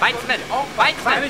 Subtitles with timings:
[0.00, 0.40] Weizmann,
[0.76, 1.22] Weizmann,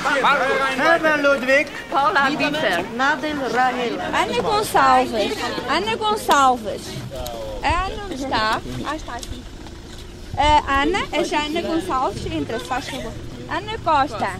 [0.80, 1.66] Hermann Ludwig.
[1.90, 2.84] Paula Biefer.
[2.96, 4.00] Nadel Rahel.
[4.00, 5.36] Ana Gonçalves.
[5.68, 6.82] Ana Gonçalves.
[7.62, 8.60] A Ana está?
[8.86, 9.42] Ah, está aqui.
[10.36, 13.12] A Ana, a Jana Gonçalves, entra, se faz favor.
[13.48, 14.30] Ana Costa.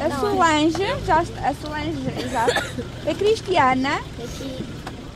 [0.00, 2.62] A Solange, já está, a Solange, exato.
[3.10, 4.00] A Cristiana.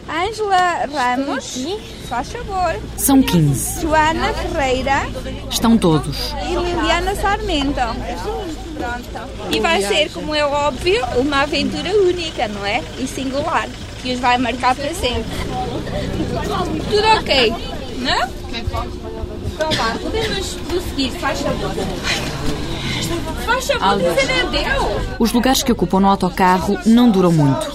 [0.08, 1.58] Ângela Ramos,
[2.08, 2.76] faz favor.
[2.96, 3.82] São 15.
[3.82, 5.02] Joana Ferreira
[5.50, 6.34] Estão todos.
[6.48, 7.74] e Liliana Sarmento.
[7.74, 9.48] Pronto.
[9.50, 12.82] E vai ser, como é óbvio, uma aventura única, não é?
[12.98, 13.68] E singular,
[14.02, 15.24] que os vai marcar para sempre.
[16.90, 17.54] Tudo ok,
[17.98, 18.28] não?
[19.54, 21.70] Então vá, podemos prosseguir, faz favor.
[23.44, 25.02] Faz favor, adeus.
[25.18, 27.72] Os lugares que ocupam no autocarro não duram muito.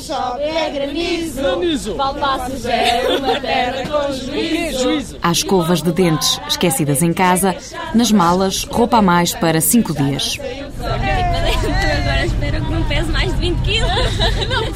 [5.22, 7.56] Há escovas de dentes esquecidas em casa,
[7.94, 10.38] nas malas, roupa a mais para cinco dias.
[10.80, 13.92] Agora espero que não pese mais de 20 quilos.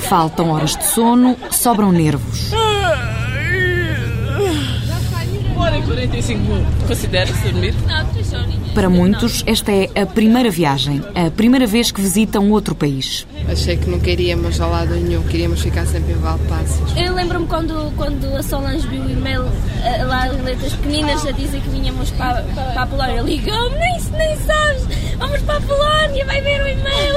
[0.08, 2.52] Faltam horas de sono, sobram nervos.
[5.58, 6.42] Hora e 45
[6.88, 7.76] considera-se dormir?
[7.88, 8.61] Não, soninha.
[8.74, 13.28] Para muitos, esta é a primeira viagem, a primeira vez que visitam outro país.
[13.50, 16.96] Achei que nunca iríamos ao lado nenhum, queríamos ficar sempre em Valpassos.
[16.96, 19.44] Eu lembro-me quando, quando a Solange viu o e-mail
[19.84, 23.22] eh, lá em letras pequeninas a dizer que vinhamos para, para a Polónia.
[23.22, 24.88] Ligou-me, nem, nem sabes,
[25.22, 27.16] vamos para a Polónia, vai ver o e-mail.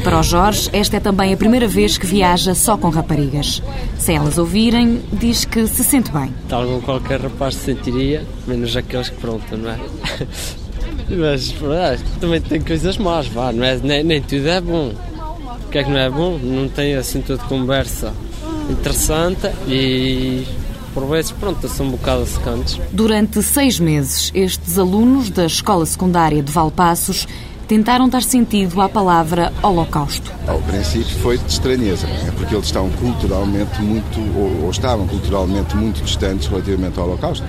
[0.02, 3.62] Para o Jorge, esta é também a primeira vez que viaja só com raparigas.
[3.96, 6.30] Se elas ouvirem, diz que se sente bem.
[6.48, 9.78] Tal como qualquer rapaz se sentiria, menos aqueles que pronto, não é?
[11.08, 13.76] Mas pronto, também tem coisas más, vá, não é?
[13.76, 14.92] Nem, nem tudo é bom.
[15.66, 16.38] O que é que não é bom?
[16.38, 18.12] Não tem assim toda conversa
[18.68, 20.46] interessante e
[20.94, 22.80] por vezes, pronto, são um bocado secantes.
[22.92, 27.26] Durante seis meses, estes alunos da escola secundária de Valpassos
[27.66, 30.30] tentaram dar sentido à palavra Holocausto.
[30.46, 35.76] Ao princípio foi de estranheza, é porque eles estão culturalmente muito, ou, ou estavam culturalmente
[35.76, 37.44] muito distantes relativamente ao Holocausto.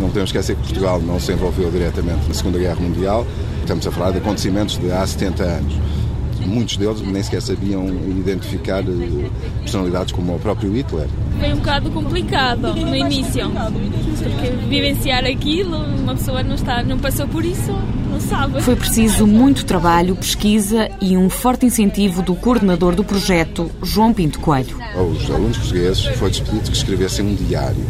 [0.00, 3.26] Não podemos esquecer que Portugal não se envolveu diretamente na Segunda Guerra Mundial.
[3.60, 5.74] Estamos a falar de acontecimentos de há 70 anos.
[6.46, 9.30] Muitos deles nem sequer sabiam identificar eh,
[9.60, 11.08] personalidades como o próprio Hitler.
[11.38, 17.26] Foi um bocado complicado no início, porque vivenciar aquilo, uma pessoa não, está, não passou
[17.28, 17.72] por isso,
[18.10, 18.62] não sabe.
[18.62, 24.40] Foi preciso muito trabalho, pesquisa e um forte incentivo do coordenador do projeto, João Pinto
[24.40, 24.78] Coelho.
[24.94, 27.84] Aos alunos portugueses foi-lhes pedido que escrevessem um diário.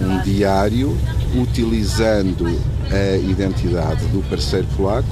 [0.00, 0.96] Um diário
[1.34, 2.46] utilizando
[2.90, 5.08] a identidade do parceiro polaco,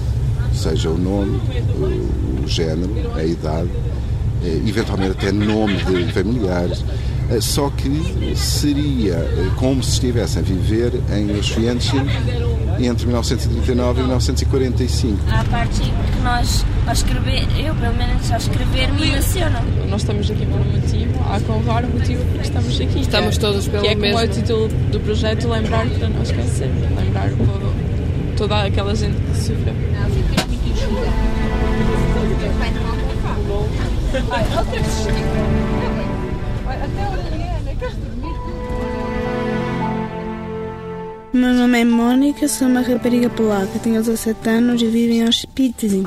[0.57, 1.41] seja o nome,
[1.79, 3.71] o, o género, a idade,
[4.45, 6.85] eh, eventualmente até nome de familiares,
[7.31, 11.93] eh, só que seria eh, como se estivessem a viver em Auschwitz
[12.79, 15.19] entre 1939 e 1945.
[15.31, 19.57] Há parte que nós, ao escrever, eu pelo menos ao escrever, me emociono.
[19.89, 23.01] Nós estamos aqui por um motivo, há com vários motivo porque estamos aqui.
[23.01, 24.21] Estamos que é- todos pelo Que é como mesmo.
[24.21, 26.71] é o título do projeto, lembrar para não esquecer.
[26.97, 27.31] Lembrar
[28.37, 29.75] toda aquela gente que sofreu.
[41.33, 46.03] Meu nome é Mónica, sou uma rapariga polaca, tenho 17 anos e vivo em Auschwitz.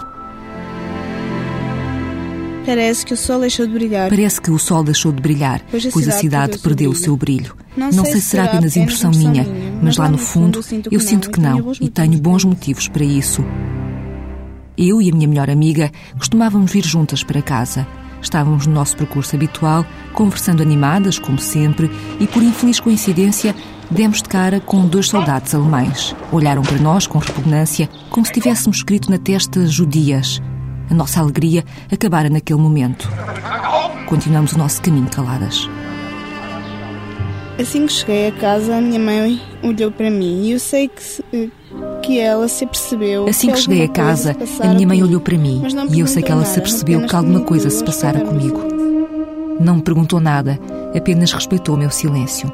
[2.65, 4.09] Parece que o sol deixou de brilhar.
[4.09, 7.55] Parece que o sol deixou de brilhar, Pois a cidade cidade perdeu o seu brilho.
[7.75, 10.59] Não Não sei sei se se será apenas impressão minha, minha, mas lá no fundo
[10.91, 13.43] eu sinto que não e tenho bons motivos para isso.
[14.81, 17.85] Eu e a minha melhor amiga costumávamos vir juntas para casa.
[18.21, 23.53] Estávamos no nosso percurso habitual, conversando animadas, como sempre, e por infeliz coincidência
[23.91, 26.15] demos de cara com dois soldados alemães.
[26.31, 30.41] Olharam para nós com repugnância, como se tivéssemos escrito na testa judias.
[30.89, 33.09] A nossa alegria acabara naquele momento.
[34.07, 35.69] Continuamos o nosso caminho caladas.
[37.59, 41.51] Assim que cheguei a casa, a minha mãe olhou para mim e eu sei que,
[42.01, 43.27] que ela se apercebeu.
[43.27, 45.61] Assim que cheguei a casa, a minha mãe olhou para mim
[45.91, 48.61] e eu sei que ela se apercebeu que alguma coisa se passara as comigo.
[49.59, 50.57] Não me perguntou nada,
[50.95, 52.49] apenas respeitou o meu silêncio.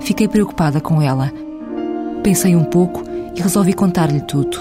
[0.00, 1.32] Fiquei preocupada com ela.
[2.24, 3.04] Pensei um pouco
[3.36, 4.58] e resolvi contar-lhe tudo.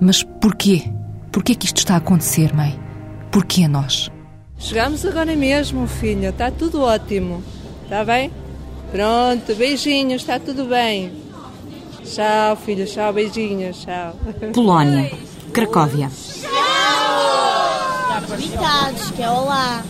[0.00, 0.84] Mas porquê?
[1.32, 2.78] Porquê que isto está a acontecer, mãe?
[3.32, 4.08] Porquê nós?
[4.56, 6.28] Chegamos agora mesmo, filha.
[6.28, 7.42] Está tudo ótimo.
[7.82, 8.30] Está bem?
[8.94, 11.10] Pronto, beijinhos, está tudo bem.
[12.04, 14.14] Tchau, filha, tchau, beijinhos, tchau.
[14.52, 15.10] Polónia,
[15.52, 16.08] Cracóvia.
[18.38, 19.82] Vitados, que é olá.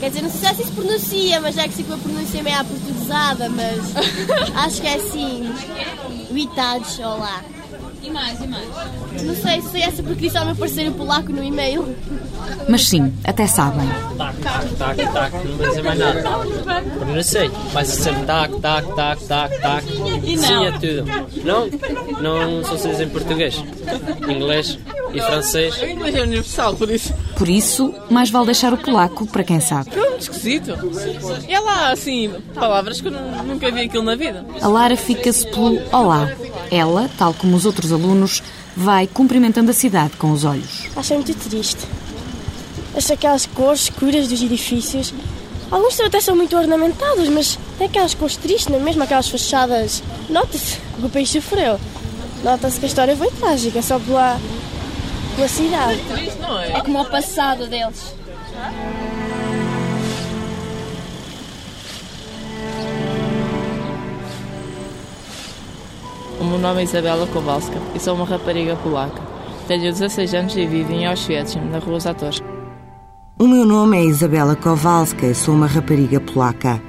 [0.00, 2.58] Quer dizer, não sei se assim se pronuncia, mas é que se a pronúncia meio
[2.58, 3.78] aportuguesada, mas
[4.56, 5.52] acho que é assim.
[6.28, 7.44] Vitados, olá.
[8.02, 8.66] E mais, e mais?
[9.22, 11.94] Não sei se é essa porque disse ao meu parceiro polaco no e-mail.
[12.68, 13.86] Mas sim, até sabem.
[14.16, 16.22] Tac, tac, tac, tac, não vai dizer mais nada.
[16.98, 19.84] Porque não sei, mas sempre tac, tac, tac, tac, tac.
[20.24, 20.42] E não?
[20.44, 21.44] Sim, é tudo.
[21.44, 21.66] Não?
[22.20, 23.62] Não só se diz em português.
[24.28, 24.78] Inglês
[25.12, 25.76] e francês.
[25.80, 27.12] O inglês é universal, por isso.
[27.36, 29.90] Por isso, mais vale deixar o polaco para quem sabe.
[29.92, 30.72] É muito esquisito.
[31.48, 34.44] E há lá, assim, palavras que eu nu- nunca vi aquilo na vida.
[34.60, 36.30] A Lara fica-se pelo olá.
[36.70, 38.42] Ela, tal como os outros alunos,
[38.76, 40.88] vai cumprimentando a cidade com os olhos.
[40.96, 41.80] Acho muito triste.
[42.96, 45.12] Acho aquelas cores escuras dos edifícios.
[45.70, 49.02] Alguns até são muito ornamentados, mas tem aquelas cores tristes, não é mesmo?
[49.02, 50.02] Aquelas fachadas.
[50.28, 51.78] Nota-se que o país sofreu.
[52.42, 54.40] Nota-se que a história foi trágica, só pela,
[55.36, 56.00] pela cidade.
[56.66, 56.78] É?
[56.78, 58.14] É como o passado deles.
[66.48, 69.20] Meu nome é Isabela Kowalska e sou uma rapariga polaca.
[69.66, 72.46] Tenho 16 anos e vivo em Auschwitz, na rua Zatorska.
[73.38, 76.82] O meu nome é Isabela Kowalska e sou uma rapariga polaca.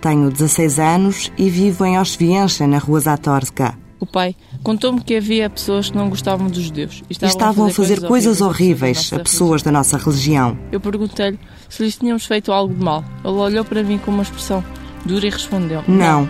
[0.00, 3.78] Tenho 16 anos e vivo em Auschwitz, na rua Zatorska.
[4.00, 4.34] O pai
[4.64, 9.12] contou-me que havia pessoas que não gostavam dos judeus E estavam a fazer coisas horríveis
[9.12, 10.58] a pessoas da nossa religião.
[10.72, 11.38] Eu perguntei-lhe
[11.68, 13.04] se lhes tínhamos feito algo de mal.
[13.24, 14.62] Ele olhou para mim com uma expressão
[15.06, 16.28] dura e respondeu: Não.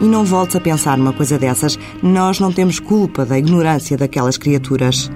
[0.00, 1.78] E não voltes a pensar numa coisa dessas.
[2.02, 5.10] Nós não temos culpa da ignorância daquelas criaturas.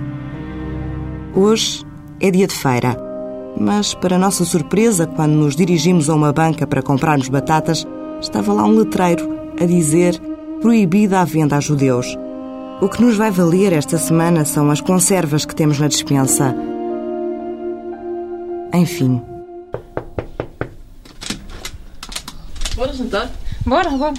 [1.34, 1.84] Hoje
[2.20, 2.96] é dia de feira.
[3.58, 7.86] Mas, para nossa surpresa, quando nos dirigimos a uma banca para comprarmos batatas,
[8.20, 9.28] estava lá um letreiro
[9.60, 10.18] a dizer
[10.60, 12.16] proibida a venda a judeus.
[12.80, 16.54] O que nos vai valer esta semana são as conservas que temos na despensa.
[18.72, 19.20] Enfim.
[22.74, 23.30] Bora jantar?
[23.66, 24.14] Bora, bora.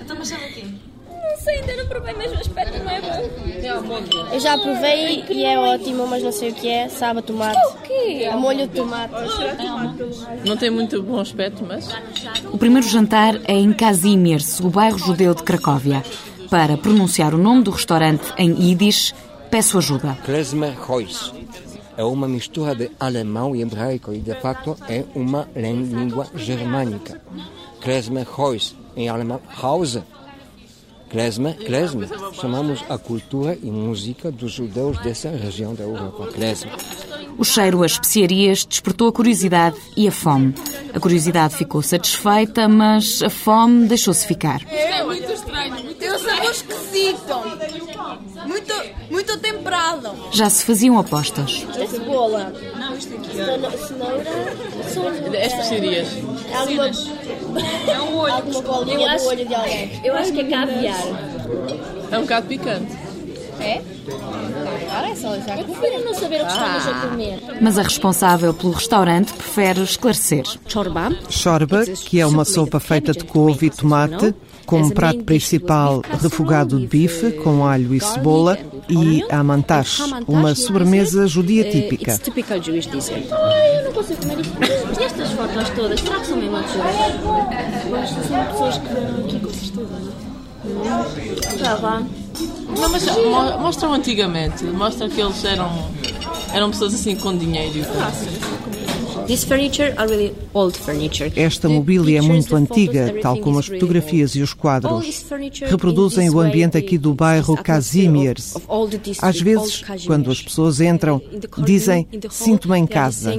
[0.00, 0.64] Então, mas sabe o quê?
[1.08, 4.28] Não sei, ainda não provei, mas o aspecto não é bom.
[4.32, 6.88] Eu já provei e é ótimo, mas não sei o que é.
[6.88, 7.58] Sabe a tomate.
[7.58, 8.28] O quê?
[8.30, 9.14] A molho de tomate.
[10.44, 11.88] Não tem muito bom aspecto, mas.
[12.52, 16.02] O primeiro jantar é em Kazimierz, o bairro judeu de Cracóvia.
[16.50, 19.14] Para pronunciar o nome do restaurante em Yiddish,
[19.50, 20.16] peço ajuda.
[20.24, 21.32] Klezmer Heus.
[21.96, 27.20] É uma mistura de alemão e hebraico e, de facto, é uma língua germânica.
[27.80, 30.02] Klezmer Heus, em alemão, Hause.
[31.08, 32.08] Klezmer, Klezmer.
[32.34, 36.26] Chamamos a cultura e música dos judeus dessa região da Europa.
[36.28, 36.74] Klezmer.
[37.38, 40.54] O cheiro a especiarias despertou a curiosidade e a fome.
[40.92, 44.60] A curiosidade ficou satisfeita, mas a fome deixou-se ficar.
[44.68, 45.94] É muito estranho.
[45.94, 47.34] Tem um sabor esquisito.
[48.46, 48.74] Muito,
[49.10, 50.10] muito temperado.
[50.32, 51.50] Já se faziam apostas.
[51.50, 52.52] Isto é cebola.
[52.76, 53.36] Não, isto aqui.
[53.36, 53.70] Cenoura.
[54.88, 55.36] cenoura.
[55.36, 56.08] É especiarias.
[56.50, 56.90] É alguma.
[57.88, 58.34] É um olho.
[58.34, 60.00] Alguma bolinha do olho de alguém.
[60.04, 61.02] Eu acho que é caviar.
[62.10, 62.92] É um bocado picante.
[63.60, 63.82] É?
[65.58, 67.40] Eu prefiro não saber o que estamos a comer.
[67.60, 70.44] Mas a responsável pelo restaurante prefere esclarecer.
[71.28, 74.34] Chorba, que é uma sopa feita de couve e tomate,
[74.64, 78.58] com um prato principal refogado de bife com alho e cebola
[78.88, 82.18] e amantash, uma sobremesa judia típica.
[83.32, 84.54] Ai, eu não consigo comer isto.
[84.58, 88.88] Mas estas fotos todas, será que são mesmo de Eu acho que são pessoas que
[88.88, 90.12] vieram aqui com certeza.
[91.58, 92.02] Já vá.
[92.78, 94.64] Não, mas mo- mostram antigamente.
[94.64, 95.70] Mostra que eles eram,
[96.52, 97.78] eram pessoas assim com dinheiro.
[97.78, 98.67] e tudo.
[99.28, 99.46] This
[101.36, 105.26] Esta mobília é muito antiga, tal como as fotografias e os quadros.
[105.66, 108.54] Reproduzem o ambiente aqui do bairro Kazimierz.
[109.20, 111.20] Às vezes, quando as pessoas entram,
[111.58, 113.38] dizem: Sinto-me em casa.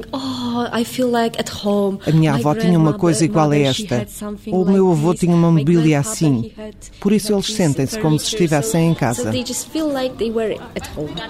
[2.05, 4.05] A minha avó tinha uma coisa igual a esta.
[4.51, 6.51] Ou o meu avô tinha uma mobília assim.
[7.00, 9.31] Por isso eles sentem-se como se estivessem em casa.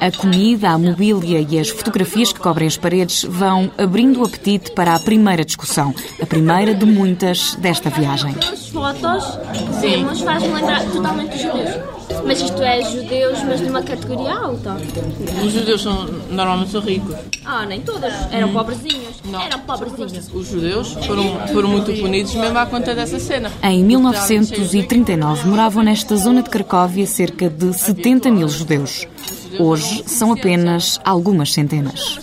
[0.01, 4.48] A comida, a mobília e as fotografias que cobrem as paredes vão abrindo o apetite
[4.57, 8.35] para a primeira discussão, a primeira de muitas desta viagem.
[8.51, 11.99] As fotos que vemos faz-me lembrar totalmente os judeus.
[12.25, 14.77] Mas isto é judeus, mas de uma categoria alta.
[15.43, 17.15] Os judeus são, normalmente são ricos.
[17.45, 18.11] Ah, nem todos.
[18.31, 19.21] Eram pobrezinhos.
[19.45, 20.29] Eram pobrezinhos.
[20.33, 23.51] Os judeus foram, foram muito punidos mesmo à conta dessa cena.
[23.63, 29.07] Em 1939 moravam nesta zona de Cracóvia cerca de 70 mil judeus.
[29.59, 32.19] Hoje são apenas algumas centenas.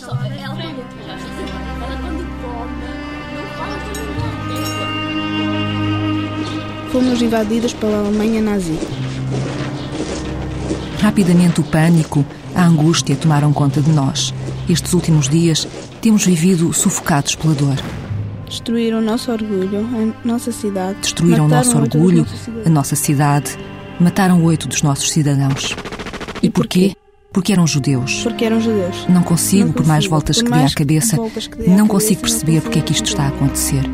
[6.96, 8.72] Fomos invadidos pela Alemanha nazi.
[10.98, 12.24] Rapidamente o pânico,
[12.54, 14.32] a angústia tomaram conta de nós.
[14.66, 15.68] Estes últimos dias
[16.00, 17.76] temos vivido sufocados pela dor.
[18.48, 19.86] Destruíram o nosso orgulho,
[20.24, 20.96] a nossa cidade.
[21.02, 22.26] Destruíram o Mataram nosso orgulho,
[22.64, 23.58] a nossa cidade
[24.00, 25.76] Mataram oito dos nossos cidadãos.
[26.42, 26.94] E, porquê?
[27.30, 28.22] Porque eram judeus.
[28.22, 29.06] Porque eram judeus.
[29.06, 31.18] Não consigo, não por mais voltas que dê à cabeça,
[31.68, 33.84] não consigo perceber porque é que isto está a acontecer.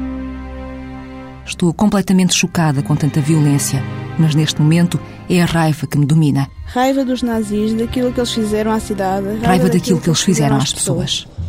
[1.44, 3.82] Estou completamente chocada com tanta violência,
[4.18, 6.48] mas neste momento é a raiva que me domina.
[6.66, 9.26] Raiva dos nazis, daquilo que eles fizeram à cidade.
[9.26, 11.26] Raiva, raiva daquilo que eles fizeram às pessoas.
[11.26, 11.42] pessoas.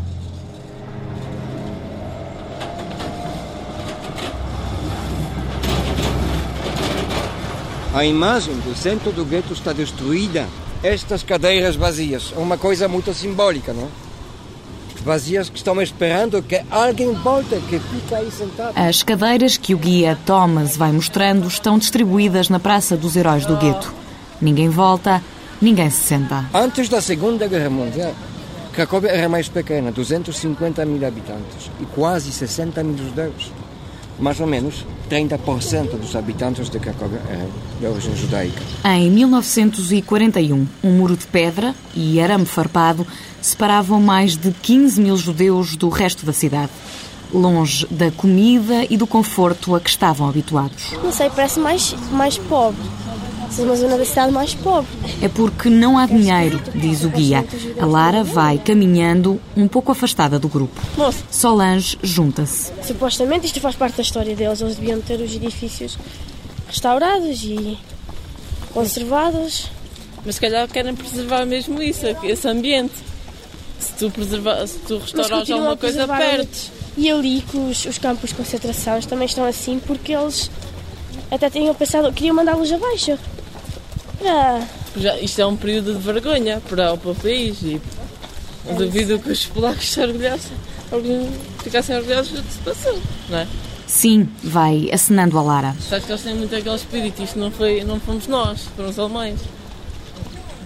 [7.94, 10.48] A imagem do centro do gueto está destruída.
[10.82, 13.88] Estas cadeiras vazias é uma coisa muito simbólica, não?
[15.04, 18.74] Vazias que estão esperando que alguém volte, que fica aí sentado.
[18.76, 23.58] As cadeiras que o guia Thomas vai mostrando estão distribuídas na Praça dos Heróis do
[23.58, 23.94] Gueto.
[24.42, 25.22] Ninguém volta,
[25.62, 26.46] ninguém se senta.
[26.54, 28.14] Antes da Segunda Guerra Mundial,
[28.74, 33.52] Cracóvia era mais pequena, 250 mil habitantes e quase 60 mil judeus
[34.20, 38.62] mais ou menos 30% dos habitantes de Cracóvia eram de origem judaica.
[38.86, 43.06] Em 1941, um muro de pedra e arame farpado
[43.42, 46.72] separavam mais de 15 mil judeus do resto da cidade.
[47.34, 50.92] Longe da comida e do conforto a que estavam habituados.
[51.04, 52.82] Não sei, parece mais, mais pobre
[53.60, 54.90] uma cidade mais pobre.
[55.22, 57.46] É porque não há dinheiro, diz o guia.
[57.80, 60.80] A Lara vai caminhando um pouco afastada do grupo.
[60.98, 61.24] Moço.
[61.30, 62.72] Solange junta-se.
[62.86, 64.62] Supostamente isto faz parte da história deles.
[64.62, 65.98] Eles deviam ter os edifícios
[66.68, 67.78] restaurados e
[68.74, 69.70] conservados.
[70.26, 72.94] Mas se calhar querem preservar mesmo isso, esse ambiente.
[73.80, 76.72] Se tu, preservar, se tu restaurares alguma coisa, perto.
[76.96, 80.50] E ali que os, os campos de concentração também estão assim porque eles
[81.30, 83.18] até tinham pensado, queriam mandá-los abaixo.
[84.26, 84.66] Ah.
[84.96, 87.82] Já, isto é um período de vergonha para, para o país e
[88.68, 90.58] é duvido que os polacos se orgulhassem,
[91.64, 93.00] ficassem orgulhosos do que se passou,
[93.30, 93.48] não é?
[93.88, 95.76] Sim, vai acenando a Lara.
[95.88, 98.98] Sabes que eles têm muito aquele espírito, isto não, foi, não fomos nós, foram os
[98.98, 99.40] alemães.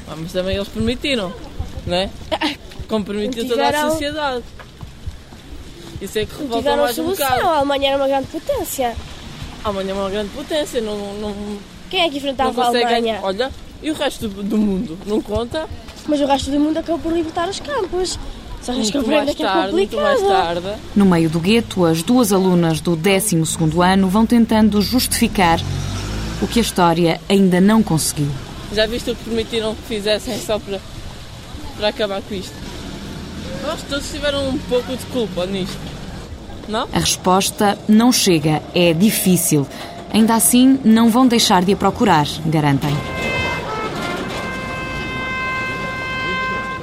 [0.08, 1.34] Ah, mas também eles permitiram,
[1.86, 2.10] não é?
[2.88, 4.44] Como permitiu toda a sociedade.
[6.00, 7.42] Isso é que revolta mais um bocado.
[7.42, 8.96] A Alemanha era uma grande potência.
[9.64, 11.36] A Alemanha é uma grande potência, não, não,
[11.90, 13.20] quem é que enfrentava a Alemanha?
[13.24, 13.52] Olha,
[13.82, 14.98] e o resto do, do, mundo?
[15.06, 15.68] Não conta?
[16.08, 18.18] Mas o resto do mundo acabou por libertar os campos.
[18.62, 20.02] Só que compreendo que é complicado.
[20.02, 20.74] Mais tarde.
[20.96, 23.38] No meio do gueto, as duas alunas do 12
[23.84, 25.60] ano vão tentando justificar
[26.42, 28.30] o que a história ainda não conseguiu.
[28.74, 30.80] Já viste o que permitiram que fizessem só para,
[31.78, 32.54] para acabar com isto?
[33.66, 35.78] Nós todos tiveram um pouco de culpa nisto.
[36.68, 36.88] Não?
[36.92, 39.66] A resposta não chega, é difícil.
[40.14, 42.96] Ainda assim, não vão deixar de a procurar, garantem.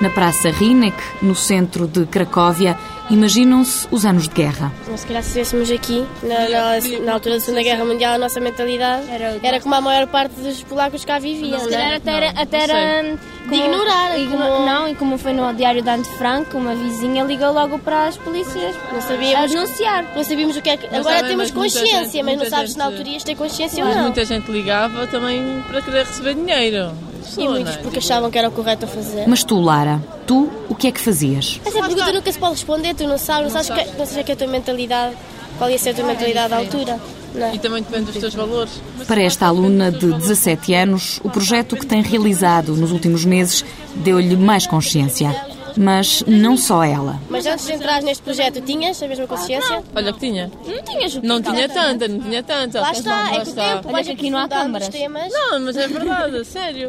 [0.01, 2.77] Na Praça Rinek, no centro de Cracóvia,
[3.11, 4.73] imaginam-se os anos de guerra.
[4.97, 8.41] Se calhar se estivéssemos aqui, na, na, na, altura da Segunda Guerra Mundial, a nossa
[8.41, 11.59] mentalidade era, era como a maior parte dos polacos cá viviam.
[11.61, 13.17] Se calhar até era, até era
[13.49, 14.19] de ignorar.
[14.19, 14.67] Igno como...
[14.67, 18.17] Não, e como foi no diário de Ante Franco, uma vizinha ligou logo para as
[18.17, 18.75] polícias.
[18.93, 19.55] Não sabíamos.
[19.55, 20.05] anunciar.
[20.15, 20.95] Não sabíamos o que é que.
[20.95, 23.97] Agora temos consciência, gente, mas não sabes se na altura ias ter consciência mas ou
[23.97, 24.05] não.
[24.05, 26.93] muita gente ligava também para querer receber dinheiro.
[27.37, 29.27] E muitos porque achavam que era o correto a fazer.
[29.27, 31.61] Mas tu, Lara, tu o que é que fazias?
[31.65, 34.33] Essa pergunta nunca se pode responder, tu não sabes, não, sabes, Que, não sabes que
[34.33, 35.17] é a tua mentalidade,
[35.59, 37.01] qual ia ser a tua mentalidade à altura.
[37.35, 37.47] Não.
[37.47, 37.55] É?
[37.55, 38.81] E também depende dos teus valores.
[39.09, 43.65] Para esta aluna de 17 anos, o projeto que tem realizado nos últimos meses
[43.97, 45.35] deu-lhe mais consciência.
[45.77, 47.21] Mas não só ela.
[47.29, 49.83] Mas antes de entrar neste projeto, tinhas a mesma consciência?
[49.93, 50.49] Olha que tinha.
[50.65, 51.15] Não tinhas.
[51.17, 52.81] Não tinha tanta, não tinha tanta.
[52.81, 54.89] Lá está, é que o tempo, que aqui não há câmaras.
[55.33, 56.89] Não, mas é verdade, sério.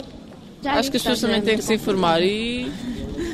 [0.66, 2.72] Já Acho que as pessoas também têm que se informar e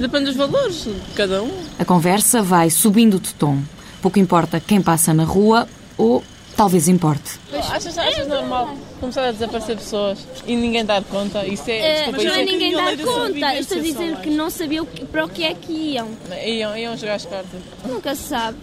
[0.01, 1.63] depende dos valores de cada um.
[1.79, 3.57] A conversa vai subindo de tom.
[4.01, 5.65] Pouco importa quem passa na rua
[5.97, 6.21] ou
[6.57, 7.39] talvez importe.
[7.53, 11.45] Achas, achas normal começar a desaparecer pessoas e ninguém dar conta?
[11.45, 13.55] Isso é, desculpa, não é, é ninguém dar conta.
[13.55, 16.09] Estou a dizer que não sabiam para o que é que iam.
[16.45, 17.61] Iam, iam jogar as cartas.
[17.87, 18.57] Nunca se sabe.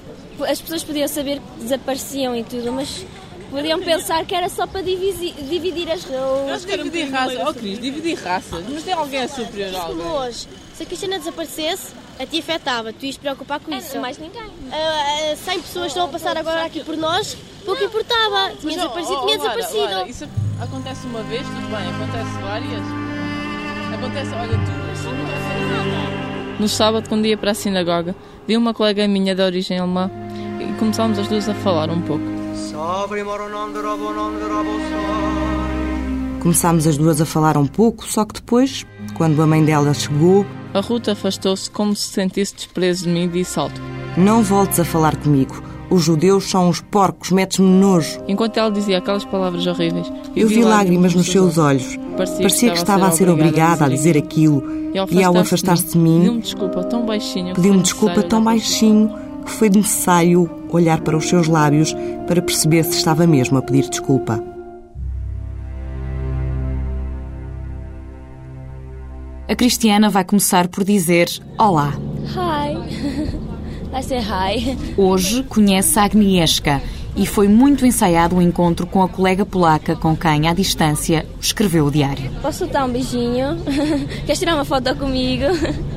[0.46, 3.02] As pessoas podiam saber que desapareciam e tudo, mas
[3.50, 6.66] Podiam pensar que era só para dividir, dividir as raças.
[6.66, 7.38] Dividir raças.
[7.48, 8.64] Oh, Cris, dividir raças.
[8.68, 10.06] Mas tem alguém a superior a alguém.
[10.06, 12.92] Hoje, se a Cristina desaparecesse, a ti afetava.
[12.92, 13.98] Tu ias preocupar com isso.
[13.98, 14.42] mais ninguém.
[14.42, 17.36] Uh, uh, 100 pessoas estão a passar agora aqui por nós.
[17.64, 18.52] Pouco importava.
[18.60, 19.78] Tinha desaparecido, tinha desaparecido.
[19.78, 20.28] Lara, isso
[20.60, 21.88] acontece uma vez, tudo bem.
[21.88, 22.82] Acontece várias.
[23.94, 26.58] Acontece, olha, tu não nada.
[26.58, 28.14] No sábado, quando ia para a sinagoga,
[28.46, 30.10] vi uma colega minha de origem alemã
[30.60, 32.38] e começámos as duas a falar um pouco.
[36.40, 40.46] Começámos as duas a falar um pouco, só que depois, quando a mãe dela chegou.
[40.72, 43.80] A Ruth afastou-se como se sentisse desprezo de mim e disse alto:
[44.16, 45.62] Não voltes a falar comigo.
[45.90, 48.20] Os judeus são uns porcos, metes-me nojo.
[48.28, 51.96] Enquanto ela dizia aquelas palavras horríveis, eu, eu vi lágrimas nos seus olhos.
[52.16, 54.62] Parecia, Parecia que estava a ser obrigada a dizer aquilo.
[55.10, 56.42] E ao afastar-se de mim,
[57.54, 62.98] pediu-me desculpa tão baixinho, que foi necessário olhar para os seus lábios para perceber se
[62.98, 64.44] estava mesmo a pedir desculpa.
[69.48, 71.26] A Cristiana vai começar por dizer
[71.58, 71.94] olá.
[72.36, 73.38] Hi.
[73.90, 74.76] Vai ser hi.
[74.98, 76.82] Hoje conhece a Agnieszka
[77.16, 81.86] e foi muito ensaiado o encontro com a colega polaca com quem, à distância, escreveu
[81.86, 82.30] o diário.
[82.42, 83.56] Posso dar um beijinho?
[84.26, 85.44] Queres tirar uma foto comigo?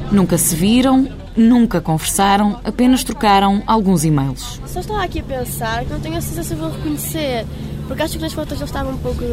[0.09, 1.05] Nunca se viram,
[1.35, 4.61] nunca conversaram, apenas trocaram alguns e-mails.
[4.65, 7.45] Só estava aqui a pensar que não tenho a sensação de reconhecer,
[7.87, 9.23] porque acho que nas fotos ele estava um pouco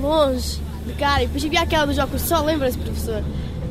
[0.00, 3.22] longe de cara e depois havia aquela dos óculos só, lembra-se, professor?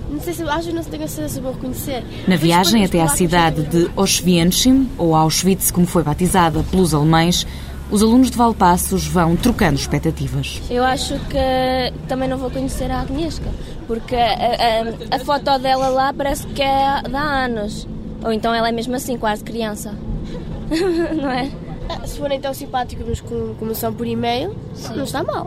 [0.10, 2.04] Não sei se acho que não tenho certeza se vou reconhecer.
[2.28, 4.68] Na viagem até à cidade de Auschwitz,
[4.98, 7.48] ou Auschwitz, como foi batizada pelos alemães,
[7.94, 10.60] os alunos de Valpassos vão trocando expectativas.
[10.68, 13.48] Eu acho que também não vou conhecer a Agnieszka,
[13.86, 17.88] porque a, a, a foto dela lá parece que é de há anos.
[18.24, 19.94] Ou então ela é mesmo assim, quase criança.
[21.22, 21.52] não é?
[21.88, 24.56] Ah, se forem tão simpáticos como são por e-mail,
[24.96, 25.46] não está mal.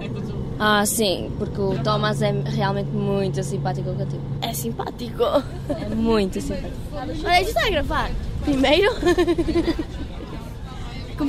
[0.56, 4.22] Ah, sim, porque o Thomas é realmente muito simpático com tipo.
[4.40, 5.24] É simpático?
[5.68, 6.70] É muito simpático.
[6.94, 8.10] Olha, já está a gravar.
[8.44, 8.88] Primeiro,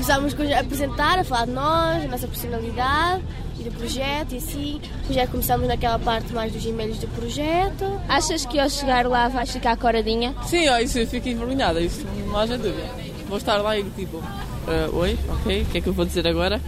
[0.07, 3.21] começámos a apresentar, a falar de nós, da nossa personalidade
[3.59, 4.81] e do projeto e assim.
[5.09, 7.83] Já começámos naquela parte mais dos e-mails do projeto.
[8.07, 10.33] Achas que ao chegar lá vais ficar coradinha?
[10.45, 12.87] Sim, ó, isso eu fico envergonhada, isso não haja dúvida.
[13.27, 16.25] Vou estar lá e tipo, uh, oi, ok, o que é que eu vou dizer
[16.25, 16.61] agora?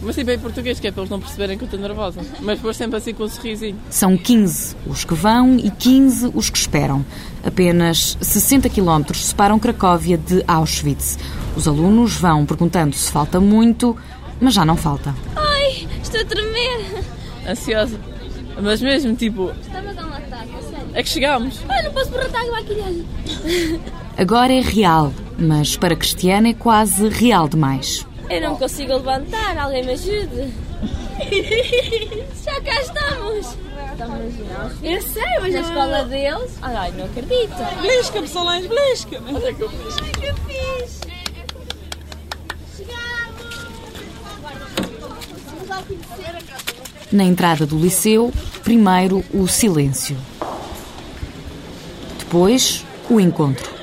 [0.00, 2.20] Mas tipo em português, que é para eles não perceberem que eu estou nervosa.
[2.40, 3.76] Mas depois sempre assim com um sorrisinho.
[3.90, 7.04] São 15 os que vão e 15 os que esperam.
[7.44, 11.18] Apenas 60 quilómetros separam Cracóvia de Auschwitz.
[11.56, 13.96] Os alunos vão perguntando se falta muito,
[14.40, 15.14] mas já não falta.
[15.34, 17.02] Ai, estou a tremer.
[17.48, 17.98] Ansiosa.
[18.60, 19.50] Mas mesmo, tipo...
[19.60, 20.88] Estamos a dar um ataque, sério.
[20.92, 21.60] É que chegámos.
[21.68, 23.06] Ai, não posso borrar água aqui.
[24.18, 28.06] Agora é real, mas para Cristiana é quase real demais.
[28.28, 30.52] Eu não consigo levantar, alguém me ajude.
[32.44, 33.56] Já cá estamos.
[33.92, 34.34] Estamos
[34.82, 36.58] Eu sei, mas na escola deles.
[36.60, 37.54] Ai, não acredito.
[37.80, 39.34] Blisca-me, Solange, blisca-me.
[39.34, 39.96] Olha que eu fiz.
[40.02, 41.05] Ai, que fiz.
[47.12, 50.16] Na entrada do liceu, primeiro o silêncio.
[52.18, 53.76] Depois, o encontro.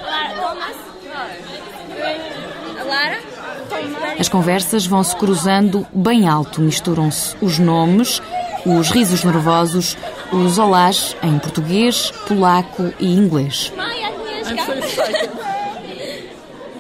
[4.20, 8.22] As conversas vão se cruzando bem alto, misturam-se os nomes,
[8.66, 9.98] os risos nervosos,
[10.32, 13.72] os olás em português, polaco e inglês.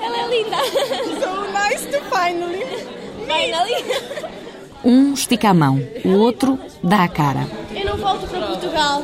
[0.02, 0.58] Ela é linda.
[1.22, 2.64] So nice to finally.
[3.26, 4.13] Finally.
[4.84, 7.48] Um estica a mão, o outro dá a cara.
[7.74, 9.04] Eu não volto para Portugal.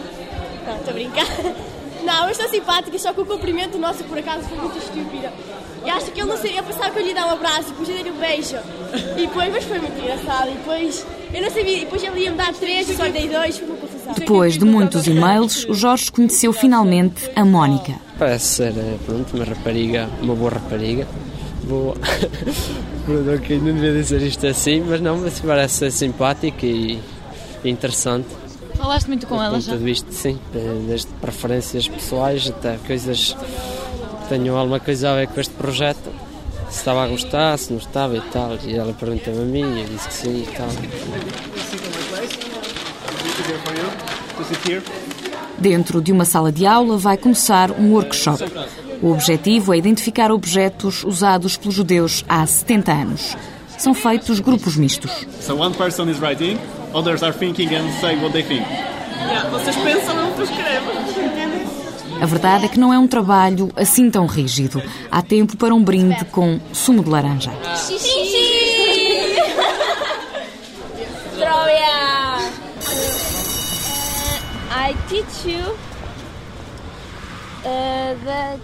[0.68, 1.28] Não, estou a brincar.
[2.04, 5.28] Não, eu estou simpática, só que o cumprimento nosso por acaso foi muito estúpido.
[5.86, 7.72] E acho que ele não sabia, eu pensava que eu lhe dar um abraço e
[7.72, 8.58] depois eu dei-lhe um beijo.
[9.18, 10.50] E depois, mas foi muito engraçado.
[10.50, 13.30] E depois, eu não sabia, e depois ele ia me dar três e só dei
[13.30, 14.14] dois, foi uma confusão.
[14.14, 17.94] Depois de muitos e-mails, o Jorge conheceu finalmente a Mónica.
[18.18, 21.08] Parece ser, eh, pronto, uma rapariga, uma boa rapariga.
[21.70, 21.96] Boa.
[23.38, 27.00] ok, não devia dizer isto assim, mas não, mas parece ser simpática e
[27.64, 28.28] interessante.
[28.76, 29.74] Falaste muito com ela já?
[29.74, 30.40] Tudo isto, sim,
[30.88, 33.36] desde preferências pessoais até coisas
[34.30, 36.12] tenho alguma coisa a ver com este projeto,
[36.70, 38.58] se estava a gostar, se não estava e tal.
[38.64, 40.70] E ela perguntou-me a mim e eu disse que sim e tal.
[45.58, 48.44] Dentro de uma sala de aula vai começar um workshop.
[49.02, 53.38] O objetivo é identificar objetos usados pelos judeus há 70 anos.
[53.78, 55.26] São feitos grupos mistos.
[55.42, 56.60] So one person is writing,
[56.94, 58.66] others are thinking and say what they think.
[59.20, 61.00] Yeah, vocês pensam, outros escrevem.
[62.22, 64.84] A verdade é que não é um trabalho assim tão rígido.
[65.10, 67.52] Há tempo para um brinde com sumo de laranja.
[67.78, 69.38] Xixi!
[71.38, 72.50] Trovia!
[74.72, 75.64] I teach you
[77.64, 78.60] uh, that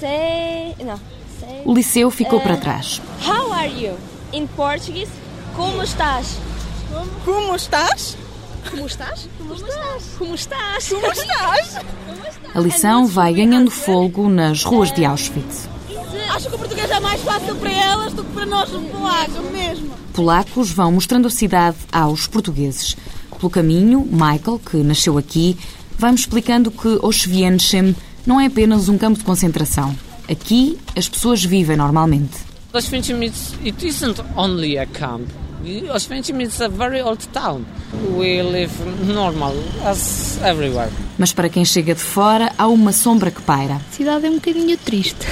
[0.00, 0.74] say...
[0.84, 0.98] Não.
[1.38, 3.00] Say, o liceu ficou uh, para trás.
[3.26, 3.96] How are you?
[4.32, 5.12] In Portuguese,
[5.54, 6.38] como estás?
[6.90, 8.16] Como, como estás?
[8.70, 9.28] Como estás?
[9.38, 10.04] Como estás?
[10.18, 10.88] Como estás?
[10.88, 11.76] Como estás?
[12.54, 15.68] A lição vai ganhando fogo nas ruas de Auschwitz.
[16.34, 19.50] Acho que o português é mais fácil para elas do que para nós, os polacos
[19.52, 19.90] mesmo.
[20.12, 22.96] Polacos vão mostrando a cidade aos portugueses.
[23.38, 25.58] Pelo caminho, Michael, que nasceu aqui,
[25.98, 27.72] vai-me explicando que Auschwitz
[28.26, 29.94] não é apenas um campo de concentração.
[30.30, 32.38] Aqui, as pessoas vivem normalmente.
[32.72, 35.28] Oświęcim it isn't only a camp.
[35.92, 37.64] Oświęcim is a very old town.
[38.16, 38.72] We live
[39.04, 39.54] normal
[39.84, 40.90] as everywhere.
[41.18, 43.74] Mas para quem chega de fora, há uma sombra que paira.
[43.74, 45.26] A cidade é um bocadinho triste.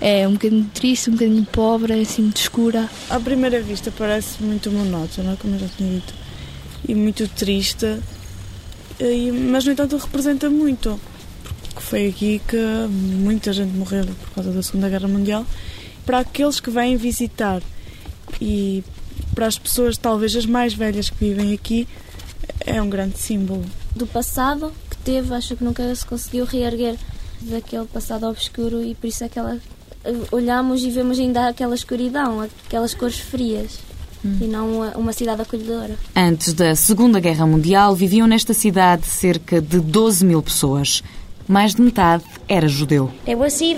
[0.00, 2.88] É um bocadinho triste, um bocadinho pobre, é assim muito escura.
[3.10, 6.14] À primeira vista parece muito monótona, como eu já tinha dito,
[6.88, 7.98] e muito triste,
[9.50, 11.00] mas no entanto representa muito,
[11.88, 12.56] foi aqui que
[12.90, 15.46] muita gente morreu por causa da Segunda Guerra Mundial.
[16.04, 17.62] Para aqueles que vêm visitar
[18.40, 18.84] e
[19.34, 21.88] para as pessoas, talvez as mais velhas que vivem aqui,
[22.60, 23.64] é um grande símbolo.
[23.96, 26.96] Do passado que teve, acho que nunca se conseguiu reerguer
[27.40, 29.58] daquele passado obscuro e por isso é que ela,
[30.30, 33.78] olhamos e vemos ainda aquela escuridão, aquelas cores frias.
[34.22, 34.36] Hum.
[34.42, 35.96] E não uma, uma cidade acolhedora.
[36.14, 41.02] Antes da Segunda Guerra Mundial, viviam nesta cidade cerca de 12 mil pessoas
[41.48, 43.10] mais de metade era judeu.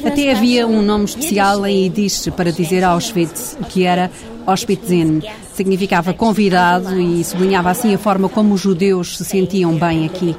[0.04, 4.10] Até havia um nome especial em Yiddish para dizer Auschwitz, que era
[4.46, 5.22] Auschwitzin.
[5.54, 10.36] Significava convidado e sublinhava assim a forma como os judeus se sentiam bem aqui.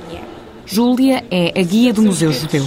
[0.71, 2.65] Júlia é a guia do Museu Judeu.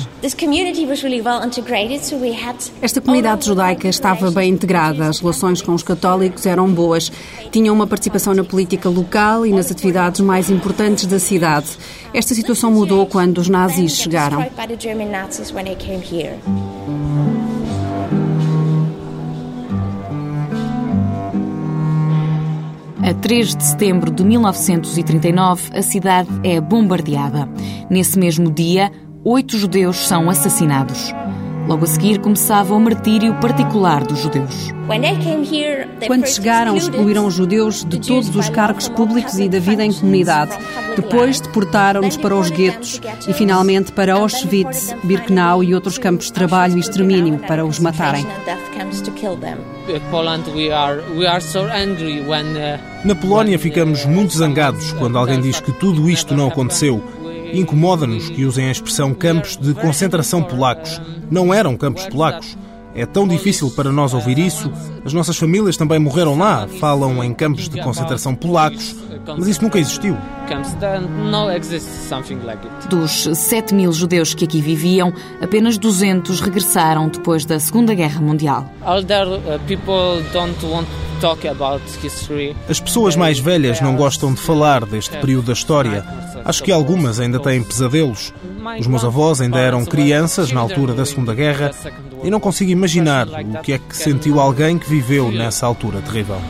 [2.82, 7.10] Esta comunidade judaica estava bem integrada, as relações com os católicos eram boas,
[7.50, 11.78] tinham uma participação na política local e nas atividades mais importantes da cidade.
[12.12, 14.44] Esta situação mudou quando os nazis chegaram.
[23.04, 27.46] A 3 de setembro de 1939, a cidade é bombardeada.
[27.90, 28.90] Nesse mesmo dia,
[29.22, 31.12] oito judeus são assassinados.
[31.66, 34.70] Logo a seguir começava o martírio particular dos judeus.
[36.07, 40.53] Quando chegaram, excluíram os judeus de todos os cargos públicos e da vida em comunidade.
[40.94, 46.77] Depois deportaram-nos para os guetos e finalmente para Auschwitz, Birkenau e outros campos de trabalho
[46.77, 48.27] e extermínio para os matarem.
[53.05, 57.03] Na Polónia ficamos muito zangados quando alguém diz que tudo isto não aconteceu.
[57.52, 61.00] Incomoda-nos que usem a expressão campos de concentração polacos.
[61.30, 62.57] Não eram campos polacos.
[62.94, 64.70] É tão difícil para nós ouvir isso.
[65.04, 66.68] As nossas famílias também morreram lá.
[66.78, 68.94] Falam em campos de concentração polacos,
[69.37, 70.16] mas isso nunca existiu.
[72.88, 78.70] Dos 7 mil judeus que aqui viviam, apenas 200 regressaram depois da Segunda Guerra Mundial.
[82.68, 86.04] As pessoas mais velhas não gostam de falar deste período da história.
[86.44, 88.33] Acho que algumas ainda têm pesadelos.
[88.78, 91.70] Os meus avós ainda eram crianças na altura da Segunda Guerra
[92.22, 96.40] e não consigo imaginar o que é que sentiu alguém que viveu nessa altura terrível.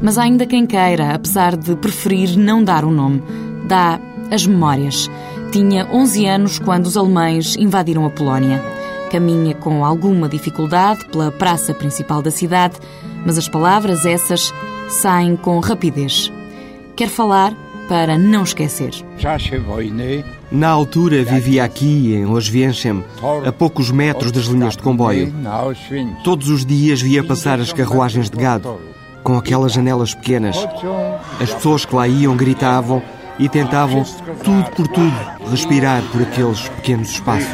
[0.00, 3.22] Mas há ainda quem queira, apesar de preferir não dar o nome,
[3.66, 3.98] dá
[4.30, 5.10] as memórias.
[5.50, 8.62] Tinha 11 anos quando os alemães invadiram a Polónia.
[9.10, 12.76] Caminha com alguma dificuldade pela praça principal da cidade,
[13.26, 14.52] mas as palavras essas
[14.88, 16.32] saem com rapidez.
[16.96, 17.54] Quer falar
[17.88, 18.92] para não esquecer.
[20.52, 23.02] Na altura vivia aqui, em Oswiecim,
[23.46, 25.32] a poucos metros das linhas de comboio.
[26.22, 28.78] Todos os dias via passar as carruagens de gado,
[29.22, 30.56] com aquelas janelas pequenas.
[31.40, 33.02] As pessoas que lá iam gritavam
[33.38, 34.04] e tentavam,
[34.44, 35.16] tudo por tudo,
[35.50, 37.48] respirar por aqueles pequenos espaços.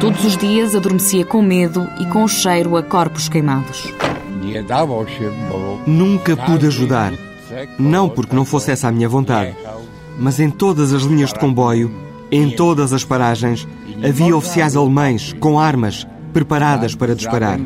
[0.00, 3.92] Todos os dias adormecia com medo e com o cheiro a corpos queimados.
[5.86, 7.12] Nunca pude ajudar.
[7.78, 9.54] Não porque não fosse essa a minha vontade,
[10.18, 11.90] mas em todas as linhas de comboio,
[12.30, 13.66] em todas as paragens,
[14.02, 17.58] havia oficiais alemães com armas preparadas para disparar.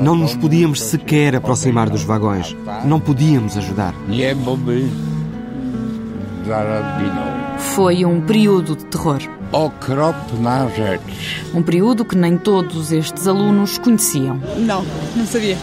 [0.00, 2.56] Não nos podíamos sequer aproximar dos vagões.
[2.84, 3.94] Não podíamos ajudar.
[7.74, 9.20] Foi um período de terror.
[11.54, 14.40] Um período que nem todos estes alunos conheciam.
[14.58, 14.84] Não,
[15.14, 15.58] não sabia.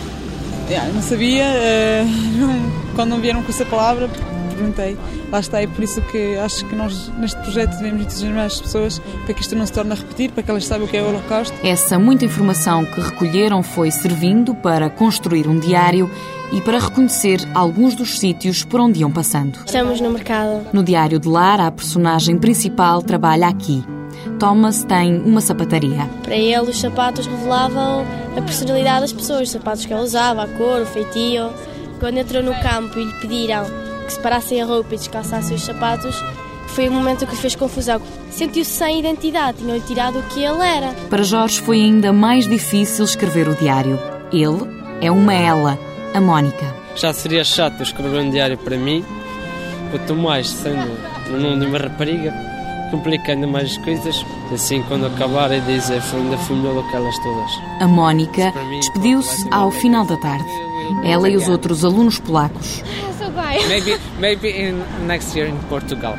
[0.94, 1.46] não sabia.
[1.46, 4.10] Uh, quando não vieram com essa palavra,
[4.54, 4.98] perguntei.
[5.32, 9.00] Lá está, é por isso que acho que nós neste projeto devemos entusiasmar as pessoas
[9.26, 11.02] para que isto não se torne a repetir, para que elas saibam o que é
[11.02, 11.56] o Holocausto.
[11.64, 16.10] Essa muita informação que recolheram foi servindo para construir um diário
[16.52, 19.60] e para reconhecer alguns dos sítios por onde iam passando.
[19.66, 20.68] Estamos no mercado.
[20.72, 23.84] No Diário de Lar, a personagem principal trabalha aqui.
[24.40, 26.08] Thomas tem uma sapataria.
[26.22, 28.06] Para ele, os sapatos revelavam
[28.38, 31.50] a personalidade das pessoas, os sapatos que ele usava, a cor, o feitio.
[32.00, 33.66] Quando entrou no campo e lhe pediram
[34.06, 36.22] que separassem a roupa e descalçassem os sapatos,
[36.68, 38.02] foi o momento que lhe fez confusão.
[38.32, 40.94] Sentiu-se sem identidade, tinham-lhe tirado o que ele era.
[41.10, 44.00] Para Jorge foi ainda mais difícil escrever o diário.
[44.32, 44.68] Ele
[45.00, 45.78] é uma ela,
[46.14, 46.76] a Mónica.
[46.96, 49.06] Já seria chato escrever um diário para mim,
[49.92, 50.92] quanto mais sendo
[51.30, 52.34] no nome de uma rapariga,
[52.92, 54.26] complicando mais as coisas.
[54.52, 57.52] Assim, quando acabar, é dizer foi ainda fui melhor do que elas todas.
[57.80, 60.73] A Mónica despediu-se ao final da tarde.
[61.04, 62.84] Ela e os outros alunos polacos.
[63.68, 66.18] Maybe, maybe in next year in Portugal.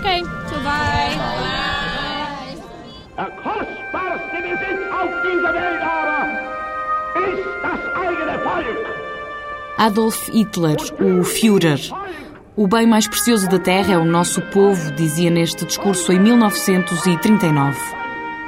[0.00, 1.16] Okay, so bye.
[3.16, 6.20] Der kostbarste Besitz auf dieser Welt aber
[7.26, 8.86] ist das eigene Volk.
[9.78, 11.78] Adolf Hitler, o Führer.
[12.54, 17.78] O bem mais precioso da Terra é o nosso povo, dizia neste discurso em 1939.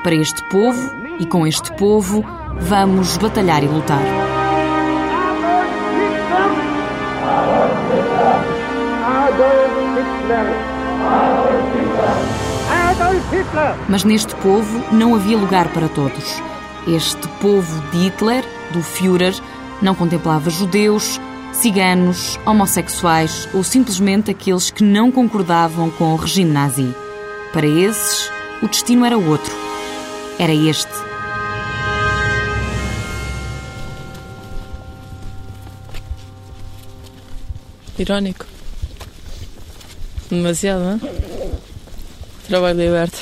[0.02, 2.24] Para este povo e com este povo,
[2.60, 4.00] vamos batalhar e lutar.
[13.88, 16.40] Mas neste povo não havia lugar para todos.
[16.86, 19.34] Este povo de Hitler, do Führer,
[19.82, 21.20] não contemplava judeus,
[21.52, 26.94] ciganos, homossexuais ou simplesmente aqueles que não concordavam com o regime nazi.
[27.52, 28.30] Para esses,
[28.62, 29.67] o destino era outro.
[30.38, 30.92] Era este.
[37.98, 38.46] Irónico.
[40.30, 40.98] Demasiado, não é?
[42.46, 43.18] Trabalho liberto.